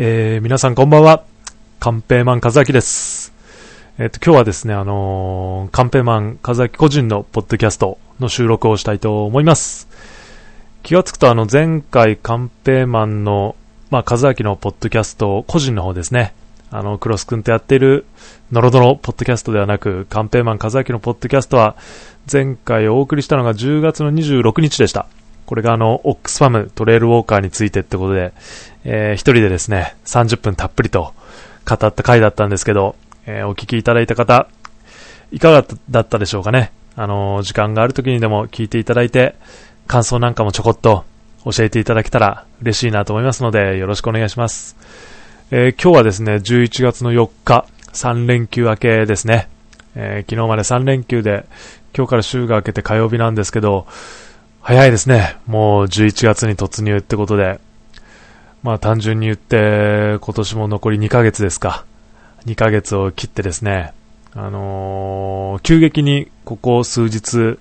[0.00, 1.24] えー、皆さんこんばんは。
[1.80, 3.32] カンペイマン和明です。
[3.98, 9.88] えっ、と、今日はですね、あのー、カンペイマン和明個人のポッドキャストの収録をしたいと思います。
[10.84, 13.56] 気がつくと、あの、前回カンペイマンの、
[13.90, 16.32] まあ、和明のポッドキャスト、個人の方ですね。
[16.70, 18.06] あの、クロス君とやっている、
[18.52, 21.74] ノロドロポッドキャストではなく、カンペイマン和明のポッドキャストは、
[22.32, 25.08] 前回お送りしたのが10月の26日でした。
[25.48, 28.34] これがあの、オックスファムトレイルウォーカーについてってことで、
[28.84, 31.14] えー一人でですね、30分たっぷりと
[31.66, 34.46] 語った回だったんですけど、えーお聞きいただいた方、
[35.32, 36.70] いかがだったでしょうかね？
[36.96, 39.36] あのー時間がある時にでも聞いていただいて、
[39.86, 41.04] 感想なんかもちょこっと
[41.50, 44.76] 教えていただけたら嬉しいなと思いますので、よろしくお願いします。
[45.50, 49.48] えー今日はですね、11月の4日、3連休明けですね。
[49.96, 51.46] えー昨日まで3連休で、
[51.96, 53.86] 今日から週が明けて火曜日なんですけど、
[54.60, 55.36] 早いですね。
[55.46, 57.60] もう11月に突入ってことで、
[58.62, 61.84] まあ単純に言って、今年も残り2ヶ月ですか。
[62.44, 63.92] 2ヶ月を切ってですね、
[64.34, 67.56] あのー急激にここ数日冷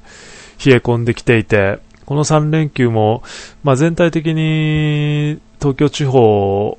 [0.67, 3.23] え込んできていて、この3連休も、
[3.63, 6.77] まあ全体的に東京地方、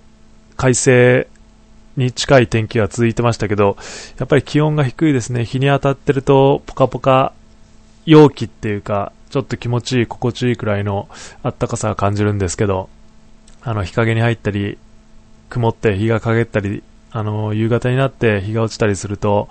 [0.57, 1.27] 快晴
[1.97, 3.77] に近い天気が続いてましたけど、
[4.19, 5.45] やっぱり気温が低いですね。
[5.45, 7.33] 日に当たってるとポカポカ
[8.05, 11.09] 陽気っていうか、ちょっと気持ちいい、心地いいくらいの
[11.43, 12.89] 暖かさを感じるんですけど、
[13.63, 14.79] あの、日陰に入ったり、
[15.49, 19.49] 曇って日が陰ったり、あの、夕方になって日が落ちたりすると、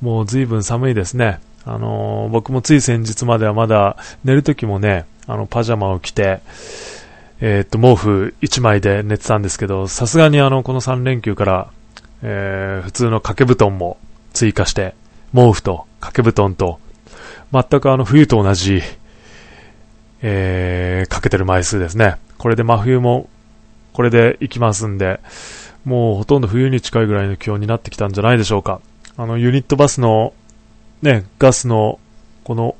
[0.00, 1.40] もう随分寒いですね。
[1.64, 6.40] あの、僕もつい先日まではまだ寝る時もね、あの、パジャマを着て、
[7.40, 11.70] えーっと、毛布1枚で寝てたんですけど、さすがにあの、この3連休から、
[12.22, 13.98] えー普通の掛け布団も
[14.32, 14.94] 追加して、
[15.34, 16.80] 毛布と掛け布団と、
[17.52, 18.82] 全くあの、冬と同じ、
[20.22, 22.16] えーかけてる枚数ですね。
[22.38, 23.28] これで真冬も、
[23.92, 25.20] これで行きますんで、
[25.84, 28.80] もうほとんど冬に近いぐらいの気温になってきたんじゃないでしょうか。
[29.16, 30.32] あの、ユニットバスの、
[31.02, 31.98] ね、ガスの、
[32.44, 32.76] この、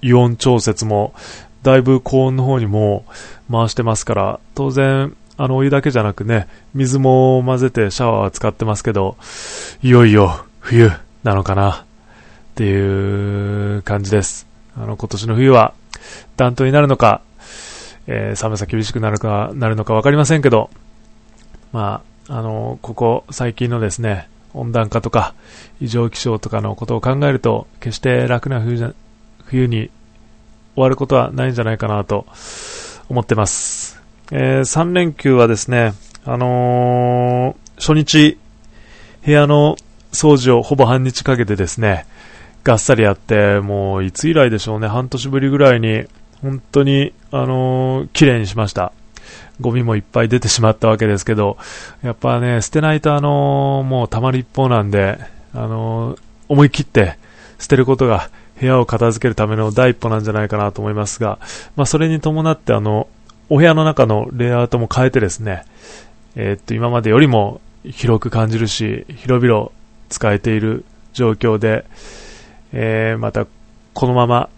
[0.00, 1.14] イオン調節も、
[1.62, 3.04] だいぶ高温の方にも
[3.50, 9.16] 回してますから、当然、あの、お湯だけじゃなくね、水も混ぜてシャワーは使ってますけど、
[9.82, 10.90] いよいよ冬
[11.22, 11.84] なのかな、っ
[12.54, 14.53] ていう感じです。
[14.76, 15.74] あの、今年の冬は、
[16.36, 17.22] 暖冬になるのか、
[18.06, 20.70] えー寒さ厳しくなるか、なるのか分かりませんけど、
[21.72, 25.34] まあ、あの、ここ最近のですね、温暖化とか、
[25.80, 28.92] 異常気象とかのことを考えると、決して楽な冬じゃ
[29.44, 29.90] 冬に
[30.74, 32.26] 終わることはないんじゃないかなと
[33.08, 34.00] 思ってます。
[34.30, 35.92] え3連休はですね、
[36.24, 38.38] あのー初日、
[39.24, 39.76] 部屋の
[40.12, 42.06] 掃除をほぼ半日かけてですね、
[42.64, 46.04] がっさりやって、もういつ以来でしょうね、半年ぶりぐらいに、
[46.40, 48.92] 本当に、あのー綺麗にしました。
[49.60, 51.58] ゴミもいっぱい出てしまったわけですけど、
[52.02, 55.18] やっぱね、捨てないとあのーもう溜まる一方なんで、
[55.52, 57.16] あのー思い切って
[57.58, 58.28] 捨てることが
[58.60, 61.38] 部屋を片付けるための第一歩なんじゃないかなと思いますが、
[61.76, 63.08] まあそれに伴ってあの、
[63.50, 65.64] お部屋の中のレイアウトも変えてですね、
[66.34, 69.70] えっと、今までよりも広く感じるし、広々
[70.08, 71.84] 使えている状況で、
[72.76, 73.46] えーまた
[73.94, 74.50] このまま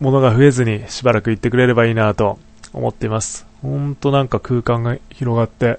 [0.00, 2.40] 物が増えずにしばらく行ってくれればいいなと
[2.72, 3.46] 思っています。
[3.62, 5.78] ほんとなんか空間が広がって、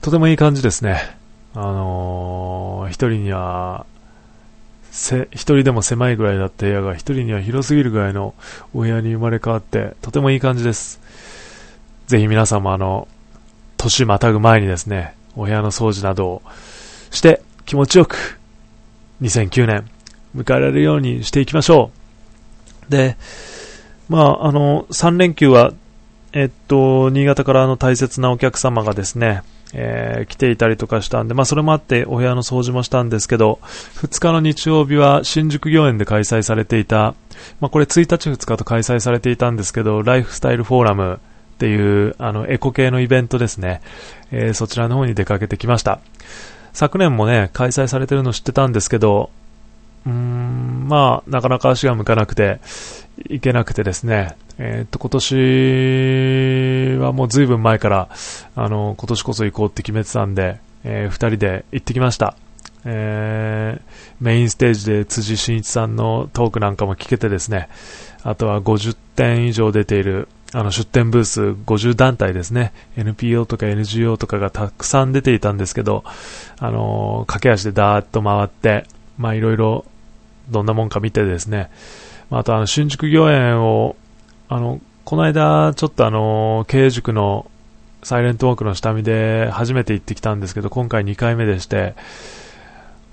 [0.00, 1.16] とてもいい感じですね。
[1.54, 3.86] あのー一人には、
[4.92, 8.34] せ、一人でも狭いぐらいだった部屋が一人には広すぎるぐらいの
[8.72, 11.00] お部屋に生まれ変わって、とてもいい感じです。
[12.06, 13.08] ぜひ皆さんもあの、
[13.76, 16.42] 年またぐ前にですね、お部屋の掃除などを
[17.10, 18.38] して気持ちよく
[19.22, 19.90] 2009年
[20.34, 21.90] 迎えられるようにしていきましょ
[22.88, 22.90] う。
[22.90, 23.16] で、
[24.08, 25.72] まあ、あの、3連休は、
[26.32, 33.58] えっと、新潟からの大切なお客様がですね、えー来ていたりとかしたんで、まあ、それもあってお部屋の掃除もしたんですけど、
[33.96, 37.14] 2日の日曜日は新宿御苑で開催されていた、
[37.60, 41.20] まあ、これ1日2日と開催されていたんですけど、ライフスタイルフォーラム
[41.54, 43.80] っていう、あの、エコ系のイベントですね、
[44.30, 46.00] えーそちらの方に出かけてきました。
[46.72, 49.30] 昨年もね、開催されてるの知ってたんですけど、
[50.06, 52.60] うーん、まあ、なかなか足が向かなくて、
[53.28, 58.08] 行けなくてですね、えーっと、今年はもう随分前から、
[58.54, 62.36] あの、今年こそ行こうって決めてたんで、えー二人で行ってきました。
[62.84, 67.68] えーメインステージで辻真一さんのトークなんかも聞けてですね、
[68.22, 76.04] あとは50点以上出ている、あの出展ブース50団体ですね、NPO とか NGO とかがたくさん出ていたんですけど、
[76.58, 78.86] あのー駆け足でダーッと回って、
[79.18, 79.84] まあいろいろ
[80.50, 81.70] どんなもんか見てですね、
[82.30, 83.96] まああとあの新宿御苑を、
[84.48, 87.50] あの、この間ちょっとあの、経営塾の
[88.02, 91.94] サイレントウォークの下見で初めて行ってきたんですけど、今回2回目でして、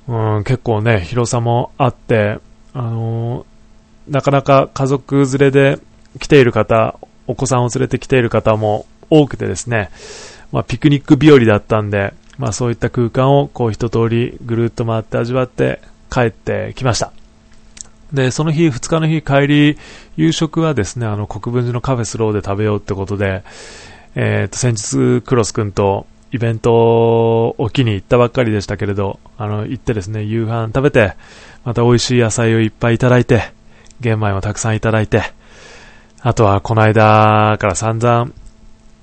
[0.07, 2.39] うん、結構ね、広さもあって、
[2.74, 3.45] あの、
[4.07, 5.80] なかなか家族連れで
[6.19, 9.89] 来ている方、お子さんを連れて来ている方も多くてですね、
[10.51, 17.13] まあ、ピクニック日和だったんで、まあ、そういった空間をこう一通りぐるっと回って味わって帰ってきました。
[18.13, 19.77] で、その日、2日の日帰り、
[20.17, 23.43] 夕食はですね、あの、国分寺のカフェスローで食べようってことで、
[24.15, 31.13] えっ、ー、と、先日、クロス君とイベントを機に行ったばっかりでしたけれど、あの、行ってですね、夕飯食べて、
[31.63, 33.53] また美味しい野菜をいっぱいいただいて、
[34.01, 35.23] 玄米もたくさんいただいて、
[36.21, 38.31] あとはこの間から散々、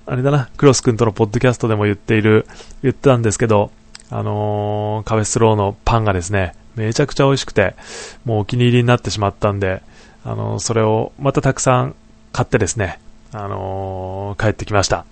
[0.06, 2.46] あれだな、クロス君とのポッドキャストでも言っている、
[2.82, 3.70] 言ってたんですけど、
[4.10, 7.74] あのー、カフェスローのパンがですね、めちゃくちゃ美味しくて、
[8.24, 9.82] もうお気に入りになってしまったんで、
[10.24, 11.94] あのー、それをまたたくさん
[12.32, 13.00] 買ってですね、
[13.32, 15.04] あのー、帰ってきました。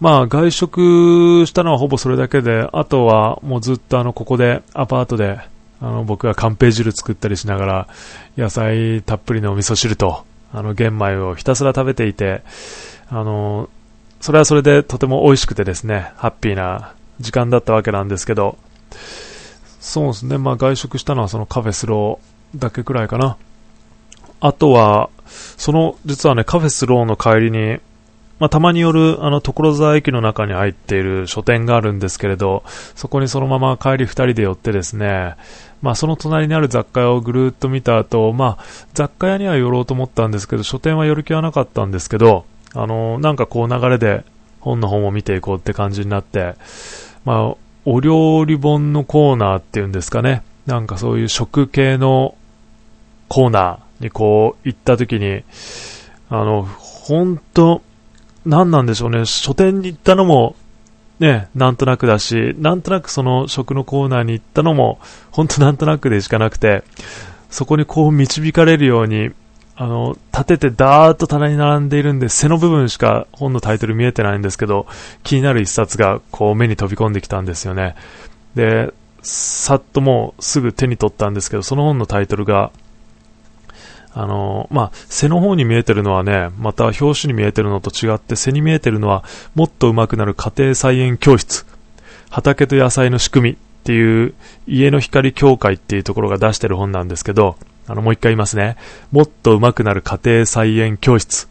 [0.00, 5.38] まあ、外食したのはほぼそれだけで、あとはもうずっとあの、ここで、アパートで、
[5.82, 7.88] あの、僕がカンペー汁作ったりしながら、
[8.36, 10.24] 野菜たっぷりのお味噌汁と、
[10.54, 12.42] あの、玄米をひたすら食べていて、
[13.10, 13.68] あの、
[14.20, 18.58] それはそれでとても美味しくてですね、ハッピーな時間だったわけなんですけど、
[19.80, 23.36] そうですね、まあ外食したのはそのカフェスローだけくらいかな。
[24.40, 27.78] あとは、その、実はね、カフェスローの帰りに、
[28.38, 32.64] まあ、たまによる、あの、所沢駅の中に入っている書店があるんですけれど、
[32.96, 35.36] そこにそのまま帰り二人で寄ってですね、
[35.82, 38.64] まあ、その隣にある雑貨屋をぐるっと見た後、まあ、
[38.94, 44.24] 雑貨屋には寄ろうと思ったんですけど、書店は寄る気はなかったんですけど、あの、なんかこう流れで
[44.60, 46.54] 本の本を見ていこうって感じになって、
[47.30, 50.42] まあ、お料理本のコーナーっていうんですかね。
[50.66, 52.34] なんかそういう食系の
[53.28, 55.44] コーナーにこう行った時に、
[56.28, 57.82] あの、本当
[58.44, 59.26] 何なんでしょうね。
[59.26, 60.56] 書店に行ったのも、
[61.20, 64.98] ね、なんとなくだし、なんとなくその食のコーナーに行ったのも、
[65.30, 66.82] 本当なんとなくでしかなくて、
[67.48, 69.30] そこにこう導かれるように、
[69.80, 74.86] あの、立ててダーッと棚に並んでいるんで、背の部分しか本のタイトル見えてないんですけど、
[75.22, 77.94] 気になる一冊がこう目に飛び込んできたんですよね。
[78.54, 78.92] で、
[79.22, 82.72] さっともうすぐ手に取ったんですけど、その本のタイトルが、
[84.12, 89.24] あの、まあ、背の方に見えてるのはね、また表紙に見えてるのと違って、背に見えてるのは、
[89.54, 91.64] もっと上手くなる家庭菜園教室、
[92.28, 94.34] 畑と野菜の仕組みっていう
[94.66, 97.56] 家の光協会っていうところが出してる本なんですけど、
[97.86, 98.76] あの、もう一回言いますね。
[99.10, 101.48] もっと上手くなる家庭菜園教室。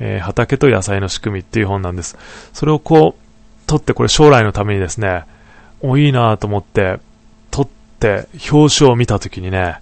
[0.00, 2.16] えー、畑と野菜の仕組みっていう本なんです。
[2.52, 5.24] それをこう、取ってこれ将来のためにですね、
[5.80, 7.00] お、いいなと思って、
[7.50, 9.80] 取って表紙を見たときにね、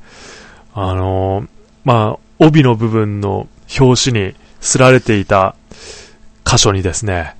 [0.74, 1.48] あのー、
[1.84, 3.48] まあ、帯の部分の
[3.78, 5.54] 表紙に刷られていた
[6.44, 7.35] 箇所にですね、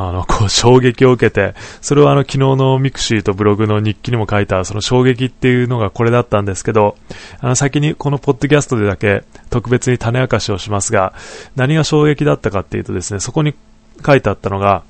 [0.00, 6.96] あの、こう、 衝撃を受けて、それはあの、昨日のミクシーとブログの日記にも書いた、その衝撃っていうのがこれだったんですけど、
[7.40, 11.14] あの、先にこのポッドキャストでだけ特別に種明かしをしますが、
[11.56, 13.54] 何が衝撃だったかっていうとですね、そこに
[14.06, 14.84] 書いてあったのが、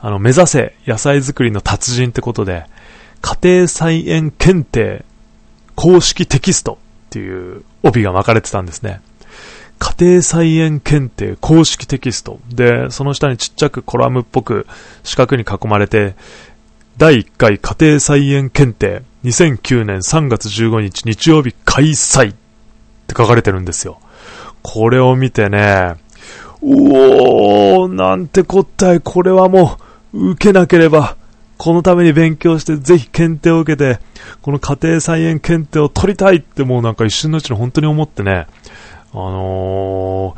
[0.00, 2.64] あの、目指せ野菜作りの達人ってことで、
[3.22, 5.04] 家庭菜園検定
[5.76, 6.76] 公式テキストっ
[7.10, 9.00] ていう帯が巻かれてたんですね。
[9.80, 12.38] 家庭菜園検定公式テキスト。
[12.48, 14.66] で、その下にちっちゃくコラムっぽく
[15.02, 16.14] 四角に囲まれて、
[16.98, 22.34] 第1回家庭菜園検定2009年3月15日日曜日開催っ
[23.06, 23.98] て書かれてるんですよ。
[24.62, 25.94] これを見てね、
[26.62, 29.78] おー、なんてこったい、これはも
[30.12, 31.16] う、受けなければ、
[31.56, 33.98] このために勉強して、ぜひ検定を受けて、
[34.42, 38.46] この家庭菜園検定を取りたいってもうなんか一瞬のうちに本当に思ってね、
[39.12, 40.36] あの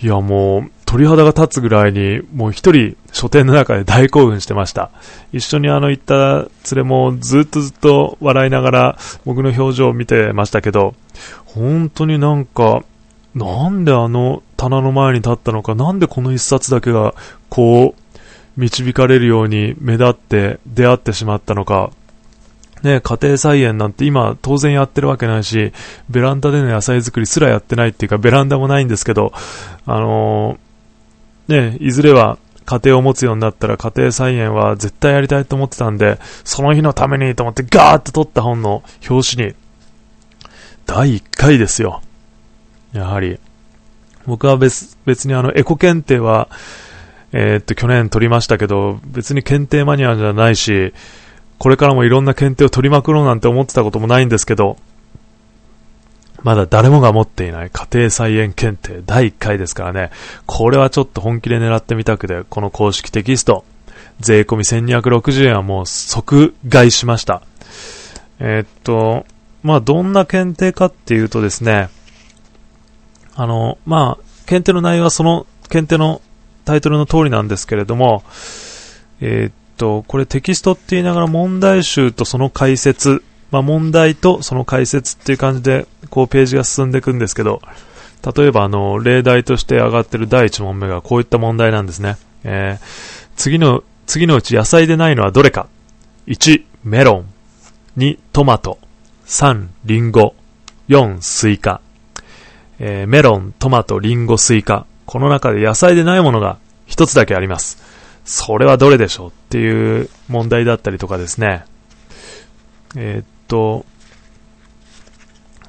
[0.00, 4.90] ー、いやもう、鳥肌が立つぐらいに、もう一人書店の中で大興奮してました。
[5.32, 10.94] 一緒にあの行った連れもずっとずっと笑いながら僕の表情を見てましたけど、
[11.46, 12.84] 本当になんか、
[13.34, 17.14] なんであの棚の前に立ったのか、なんでこの一冊だけが
[17.48, 21.90] こう、導かれるように目立って出会ってしまったのか、
[22.84, 25.72] ね、家庭菜園なんて今当然やってるわけないし、
[26.10, 29.32] ベランダでの野菜作りすらやってないっていうか、ベランダもないんですけど、
[29.86, 39.54] あのー、ね、いずれは家庭を持つようになったら家庭菜園は絶対やりたいと思ってたんで、その日のためにと思ってガーッと取った本の表紙に、
[40.86, 42.02] 第1回ですよ。
[42.92, 43.38] やはり。
[44.26, 46.48] 僕は別、別にあの、エコ検定は、
[47.32, 50.92] えー、っと、去年取りましたけど、別に検定マニアじゃないし、
[51.64, 54.76] これからもいろんな検定を取りまくろうなんて思ってたこともないんですけど、
[56.42, 60.10] まだ誰もが持っていない家庭菜園検定第1回ですからね、
[60.44, 63.64] これはちょっと本気で狙ってみたくて、この公式テキスト、
[64.20, 67.40] 税込1260円はもう即買いしました。
[68.40, 69.24] えー、っと、
[69.62, 71.88] まあ、どんな検定かっていうとですね、
[73.36, 76.20] あの、まあ、検定の内容はその検定の
[76.66, 78.22] タイトルの通りなんですけれども、
[79.22, 87.60] えー、と、これテキストって言いながら問題集とその解説、まあ、問題とその解説っていう感じで、こうページが進んでいくんですけど、
[88.36, 92.16] 例えばあの、例題として上がってる第1問目がこういった問題なんですね。
[92.44, 92.84] えー、
[93.36, 95.68] 次の、次のうち野菜でないのはどれか
[96.26, 97.26] ?1、メロン。
[97.98, 98.78] 2、トマト。
[99.26, 100.34] 3、リンゴ。
[100.88, 101.80] 4、スイカ。
[102.78, 104.86] えー、メロン、トマト、リンゴ、スイカ。
[105.06, 107.93] この中で野菜でないものが一つだけあります。
[108.24, 111.64] それはどれでしょうっていう問題だったりとかですね。
[112.96, 113.84] えー、っと、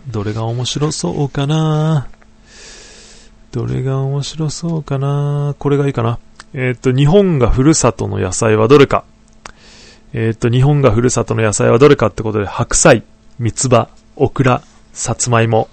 [0.07, 2.07] どれが面白そうかな？
[3.51, 5.55] どれが面白そうかな？
[5.59, 6.19] これがいいかな？
[6.53, 9.03] えー、っと、日本がふるさとの野菜はどれか？
[10.13, 13.03] えー、っと、日本がふるさとの野菜はどれかってことで、白菜、
[13.39, 14.61] 三つ葉、オクラ、
[14.93, 15.67] さつまいも。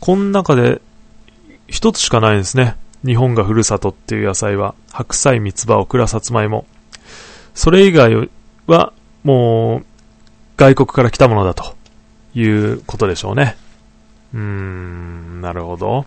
[0.00, 0.80] この中で
[1.68, 2.76] 一つしかないんですね。
[3.04, 6.66] 日本がふるさとっていう野菜は、白菜、三つ葉、オクラ、さつまいも。
[7.54, 8.30] それ以外
[8.66, 8.92] は、
[9.24, 9.86] もう、
[10.56, 11.74] 外国から来たものだと
[12.34, 13.56] いうことでしょうね。
[14.34, 16.04] うーん、なるほど。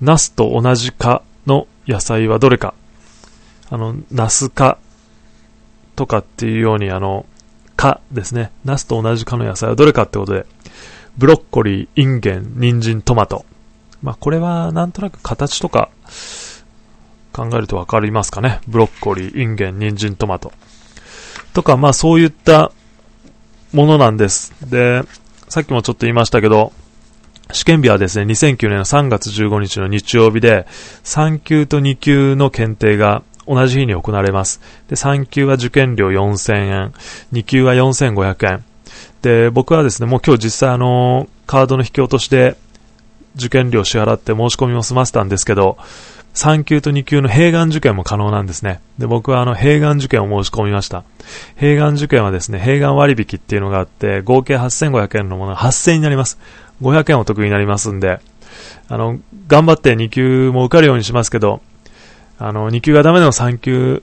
[0.00, 2.74] ナスと同じ科の野菜はどれか。
[3.70, 4.78] あの、ナス科
[5.96, 7.24] とかっていうように、あの、
[7.76, 8.52] 科ですね。
[8.64, 10.46] ナスと同じ科の野菜はどれかってことで、
[11.16, 13.44] ブロッコリー、インゲン、人参、トマト。
[14.04, 15.88] まあ、これはなんとなく形とか
[17.32, 18.60] 考えるとわかりますかね。
[18.68, 20.52] ブロッコリー、インゲン、人参、トマト。
[21.54, 22.70] とか、まあそういった
[23.72, 24.52] ものなんです。
[24.70, 25.02] で、
[25.48, 26.74] さっきもちょっと言いましたけど、
[27.50, 30.66] 試験日はですね、2009年の3月15日の日曜日で、
[31.04, 34.60] 3級と2級の検定が同じ日に行われます。
[34.90, 36.92] で、3級は受験料4000円、
[37.32, 38.64] 2級は4500円。
[39.22, 42.58] で、僕はですね、もう今日実際あの、カードの引き落としで
[43.36, 45.76] 受験料支払って申し込みも済ませたんですけど、
[46.34, 48.80] 3級と2級の併願受験も可能なんですね。
[48.98, 51.04] で、僕はあの、併願受験を申し込みました。
[51.56, 56.38] 併願受験はですね、併願割引っていうのがあって、合計8500円のものが8000円になります。
[56.82, 58.18] 500円お得になりますんで、
[58.88, 61.60] あの、頑張って2級も受かるようにしますけど、
[62.38, 64.02] あの、2級がダメでも3級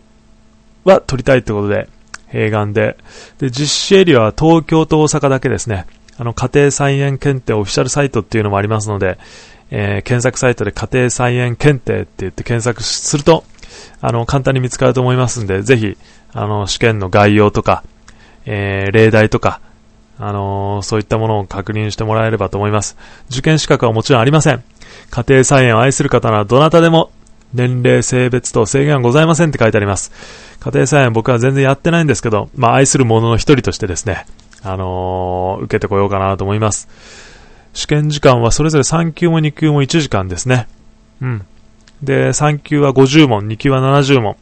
[0.86, 1.90] は取りたいってことで、
[2.32, 2.98] 併願で。
[3.40, 5.86] で、実施エリアは東京と大阪だけですね。
[6.22, 9.18] あの、家庭菜園検定オフィシャルサイトっていうのもありますので、
[9.72, 13.44] えー、検索サイトで家庭菜園検定って言って検索すると、
[14.02, 15.98] あの、簡単に見つかると思いますんで、ぜひ、
[16.32, 17.84] あの、試験の概要とか、
[18.46, 19.62] えー、例題とか、
[20.20, 22.98] あのー、そういったものを確認してもらえればと思います。
[23.32, 24.64] 受験資格はもちろんありません。
[25.10, 27.10] 家庭菜園を愛する方ならどなたでも、
[27.56, 30.12] 年齢、性別と制限はございませんって書いてあります。
[30.60, 34.28] 家庭菜園僕は全然やってないんですけど、まあ、愛する者の一人としてですね、
[34.64, 36.88] あのー、受けてこようかなと思います。
[37.74, 40.68] 試験時間はそれぞれ3級も2級も1時間ですね。
[41.22, 41.46] うん。
[42.04, 44.36] で、3級は50問、2級は70問。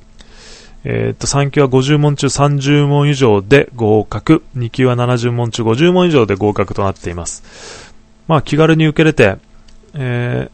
[0.85, 7.93] えー、っと、3級は50問中30問以上で合格、2級は70問中50問以上で合格となっています。
[8.27, 9.37] まあ、気軽に受けれて、
[9.93, 10.49] え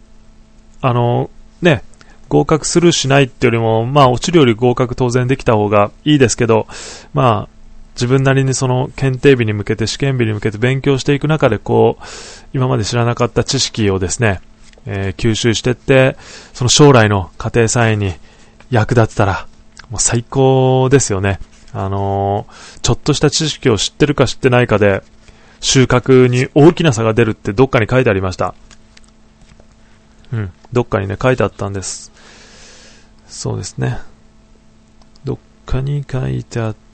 [0.81, 1.29] ー、あの、
[1.62, 1.84] ね、
[2.27, 6.67] 合格するしないってよりも、まあ、落ちるより合格当然できた方がいいですけど、
[7.13, 7.55] まあ、
[7.96, 12.04] 自分なりにその検定日に向けて試験日に向けて勉強していく中でこう、
[12.54, 14.42] 今まで知らなかった知識をですね、
[14.86, 16.18] えー、吸収していって、
[16.54, 18.14] その将来の家庭菜園に
[18.70, 19.48] 役立てたら、
[19.90, 21.40] もう最高ですよね。
[21.74, 25.02] あのー、ちょっとした知識を知ってるか知ってないかで、
[25.62, 28.56] 収穫に大きな差が出るってどっかに書いてありました。
[30.34, 32.12] うん、どっかにね、書いてあったんです。
[33.28, 34.00] そうですね。
[35.24, 36.85] どっかに書いてあった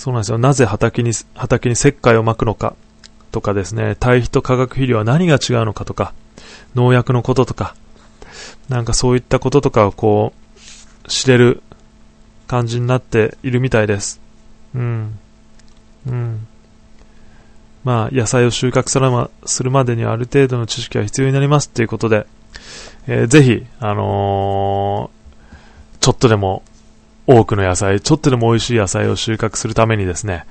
[0.00, 0.38] そうなんですよ。
[0.38, 2.74] なぜ畑に、畑に石灰をまくのか
[3.32, 6.14] とかですね、堆肥と化学肥料は何が違うのかとか、
[6.74, 7.74] 農薬のこととか、
[8.70, 10.32] なんかそういったこととかをこ
[11.04, 11.62] う、知れる
[12.46, 14.22] 感じになっているみたいです。
[14.74, 15.18] うん。
[16.06, 16.46] うん。
[17.84, 18.88] まあ、野菜を収穫
[19.44, 22.26] するまでにはある程度の知識が必要になりますっていうことで、
[23.06, 26.62] えー、ぜひ、あのー、ちょっとでも
[27.30, 30.46] 多くの野菜、ちょっとでも美味しい野菜を収穫するためにですね、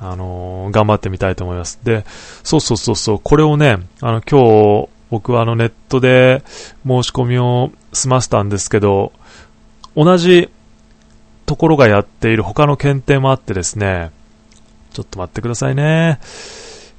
[0.00, 1.78] あのー、頑張ってみたいと思います。
[1.84, 2.06] で、
[2.42, 6.42] そうそうそうそう、これをね、あの、今日、僕はあの、ネットで
[6.86, 9.12] 申し込みを済ませたんですけど、
[9.94, 10.48] 同じ
[11.44, 14.10] ところがやっている他の検定もあってですね、
[14.94, 16.18] ちょっと待ってくださいね。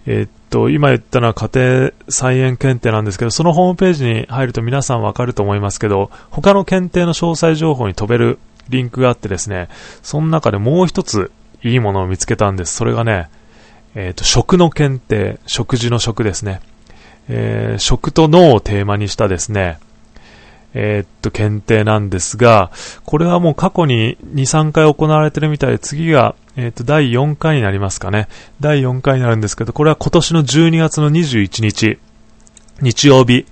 [0.06, 8.38] えー、っと、今言ったのは家庭菜園検定なんですけど、そのホームページに入ると皆さんわかると思いますけど、他の検定の詳細情報に飛べる
[8.70, 9.70] リンクがあってですね、
[10.02, 11.32] その中でもう一つ
[11.64, 12.76] いいものを見つけたんです。
[12.76, 13.30] それがね、
[13.96, 16.62] えっ、と、食の検定、食事の食ですね。
[17.30, 19.78] えー、食と脳をテーマにしたですね、
[20.74, 22.72] えー、っと、検定なんですが、
[23.06, 28.28] これはもう過去に2、3回行われてるみたいで、次が、えー、っと、第4回になりますかね。
[28.60, 32.00] 第4回になるんですけど、これは今年の12月の21日、
[32.82, 33.46] 日曜日、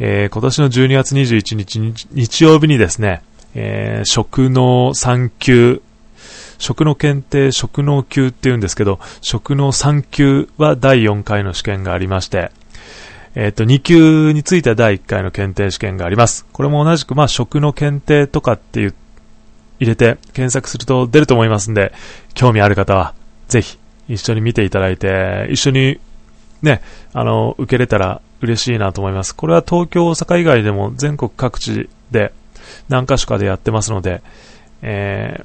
[0.00, 3.22] えー、今年の12月21日、日曜日にですね、
[3.60, 5.82] えー、食の3級、
[6.58, 12.52] 食の検定、食能級って言うんですけど、食の3級は第4回の試験がありまして、
[13.34, 16.46] えっ、ー、と、2級については第1回の検定試験があります。
[16.52, 18.94] これも同じく、まあ、食の検定とかっていう、
[19.80, 21.92] 入れて検索すると出ると思いますんで、
[22.34, 23.14] 興味ある方は、
[23.48, 23.76] ぜひ、
[24.08, 25.98] 一緒に見ていただいて、一緒に、
[26.62, 26.80] ね、
[27.12, 29.34] あの、受けれたら嬉しいなと思います。
[29.34, 32.32] これは東京、大阪以外でも全国各地で
[32.88, 34.22] 何か所かでやってますので、
[34.82, 35.44] えー、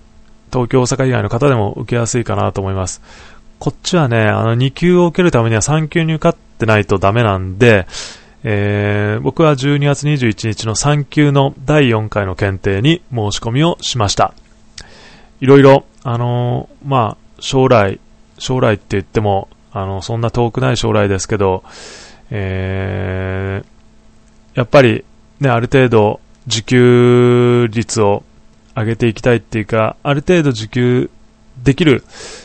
[0.52, 3.02] 東京、大阪以外の方でも受けやすいかなと思います。
[3.60, 7.88] こっちはね、あの、2級を受けるためには3級に受かってないとダメなんで、
[8.44, 14.34] えー、僕は12月21日の3級の第4回の検定に申し込みをしました。
[15.40, 18.00] いろいろ、あのー、まあ、将来、
[18.38, 21.64] 将来って言っても、あの、そんな遠くない将来ですけど、
[22.30, 25.06] えー、やっぱり
[25.40, 28.24] ね、ある程度自給率を
[28.76, 31.10] 上げていきたいっていうか、ある程度自給
[31.62, 32.04] できる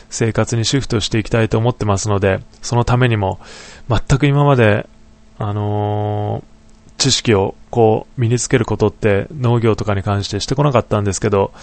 [0.09, 3.39] 生活にシフトしていきたいと思ってますので、そのためにも、
[3.89, 4.87] 全く今まで、
[5.39, 11.53] あのー、知識をこう身につけることって農業とかに関してしてこなかったんですけど、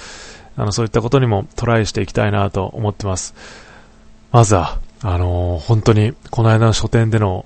[0.57, 3.35] あの、そういったことにもトライしていきたいなと思ってます。
[4.33, 7.45] まずは、あのー、本当に、この間の書店での、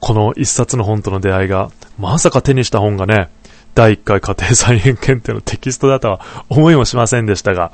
[0.00, 3.28] この一冊の本との出会いが、まさか手にした本がね、
[3.76, 7.72] 第1回家庭菜園検定のテキストだとは思いもしませんでしたが、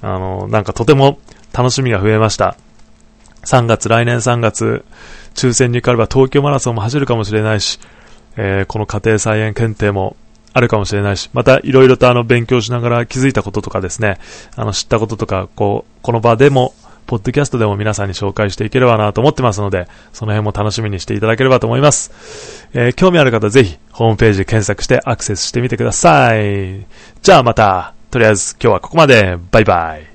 [0.00, 1.18] あの、なんかとても
[1.52, 2.56] 楽しみが増えました。
[3.44, 4.84] 3月、来年3月、
[5.34, 7.80] 抽選に受かれば東京マラソンも走るかもしれないし、
[8.36, 10.16] えー、この家庭菜園検定も
[10.52, 14.20] あるかもしれないし、またいろいろとあの勉強しながら気づいたこととかですね、
[14.54, 16.72] あの知ったこととか、こう、この場でも、
[17.06, 22.68] ポッドキャストでも皆さんに紹介していければなと思ってますので、その辺も楽しみにしていただければと思います。
[22.72, 26.86] えー、興味ある方ぜひ、ホームページ検索してアクセスしてみてください。
[27.22, 29.38] じゃあまた、とりあえず今日はここまで。
[29.50, 30.11] バイバイ。